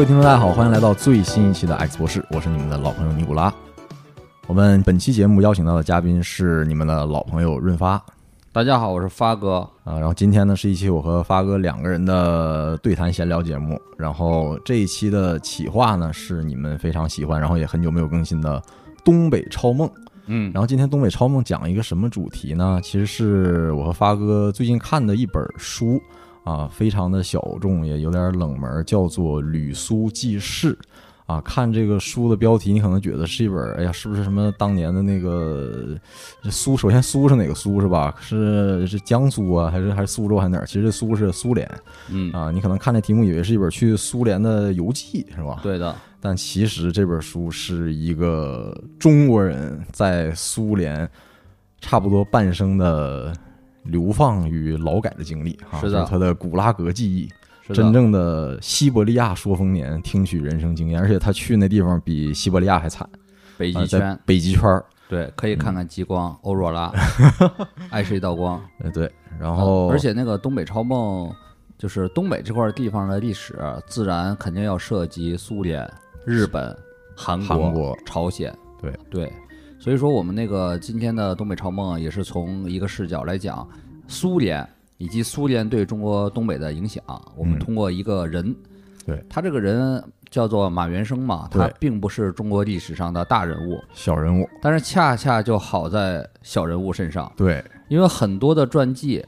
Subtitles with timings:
[0.00, 3.52] 各位听众，大家好，欢迎来到最新一期的 X 博士，我是你们的老朋友尼古拉。
[4.46, 8.02] 我们本期节目邀请到的嘉宾是你们的老朋友润发
[8.50, 9.56] 大家好，我是发哥。
[9.84, 18.62] 啊，然后今天呢是一期我和发哥两个人的对谈闲聊节目，然后这一期的企划呢是你们非常喜欢，然后也很久没有更新的
[19.04, 19.86] 东北超梦。
[20.24, 22.80] 嗯然后今天东北超梦讲一个什么主题呢？
[22.82, 26.00] 其实是我和发哥最近看的一本书
[26.50, 30.72] 啊，非常的小众，也有点冷门，叫做《吕苏记事》
[31.32, 31.40] 啊。
[31.42, 35.96] 看这个书的标题，你可能觉得是一本，哎呀，是不是什么当年的那个
[36.50, 36.76] 苏？
[36.76, 38.12] 首先苏是哪个苏是吧？
[38.20, 40.66] 是是江苏啊，还是还是苏州还是哪儿？
[40.66, 41.70] 其实这苏是苏联
[42.08, 42.50] 嗯，啊。
[42.50, 45.60] 你可能看这题目以为是一本去苏联的游记是吧？
[45.62, 51.08] 对的，但其实这本书是一个中国人在苏联
[51.80, 53.32] 差不多半生的
[53.84, 56.00] 流放与劳改的经历哈，是的。
[56.00, 57.28] 就是他的古拉格记忆，
[57.66, 63.08] 是真正的西伯利亚说丰年，听取人生经验，而且他去那地方比西伯利亚还惨，
[63.56, 66.92] 北极圈，北极圈儿，对，可以看看极光、欧若拉，
[67.90, 68.60] 爱是一道光。
[68.80, 71.32] 呃对，然后、而且那个东北超梦，
[71.78, 75.90] 就是东北这块地方的历史，自然肯定要涉及苏联、
[76.24, 76.76] 日本、
[77.16, 78.54] 韩国、韩国朝鲜。
[78.80, 78.92] 对。
[79.10, 79.32] 对，
[79.80, 83.66] 所以说我们那个今天的东北超梦也是从一个视角来讲
[84.06, 84.64] 苏联
[84.98, 87.02] 以及苏联对中国东北的影响。
[87.34, 87.58] 我们嗯。
[87.58, 88.54] 通过一个人，
[89.06, 89.24] 对。
[89.30, 97.32] 他这个人叫做马元生嘛，他并不是中国历史上的大人物，小人物，但是恰恰就好在小人物身上。
[97.34, 97.64] 对。
[97.88, 99.24] 因为很多的传记，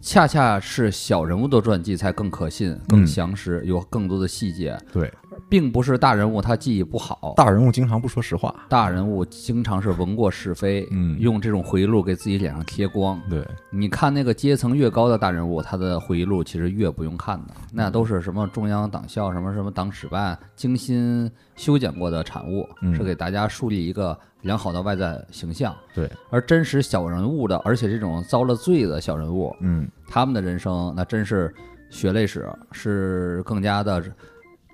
[0.00, 5.12] 恰恰是小人物的传记才更可信、更详实，有更多的细节，对，
[5.52, 7.34] 并不是大人物他记忆不好。
[7.36, 11.20] 大人物经常不说实话，大人物经常是闻过是非，嗯。
[11.20, 13.20] 用这种回忆录给自己脸上贴光。
[13.28, 13.46] 对。
[13.68, 22.94] 你看那个阶层越高的大人物，他的回忆录其实越不用看的，那都是什么中央党校、什么什么党史办精心修剪过的产物，嗯。
[22.94, 25.76] 是给大家树立一个良好的外在形象。
[25.94, 29.86] 对，而真实小人物的，而且这种遭了罪的小人物，嗯。
[30.08, 31.54] 他们的人生那真是
[31.90, 34.02] 血泪史，是更加的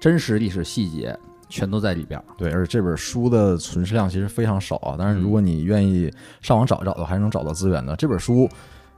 [0.01, 1.17] 真实历史细节，
[1.49, 2.25] 全都在里边儿。
[2.37, 4.97] 对，而且这本书的存世量其实非常少啊。
[4.99, 7.97] 但是如果你愿意上网找一找的话，还是能找到资源的。
[7.97, 8.49] 这本书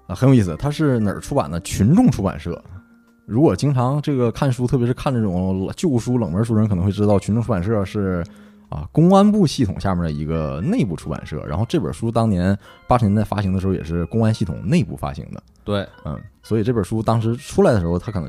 [0.06, 1.58] 啊很有意思，它是哪儿出版的？
[1.60, 2.60] 群众出版社。
[3.24, 8.24] 如果经常这个看书，特别是看这种旧书、冷门书的人，可能会知道群众出版社是
[8.68, 11.40] 啊公安部系统下面的一个内部出版社。
[11.46, 12.58] 然后这本书当年
[12.88, 15.40] 八十年代发行的时候，也是公安系统内部发行的。
[15.62, 18.28] 对，嗯，所以这本书当时出来的时候，它可能